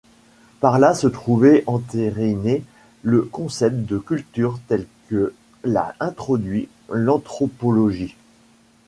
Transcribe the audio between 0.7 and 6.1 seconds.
là se trouvait entériné le concept de culture tel que l’a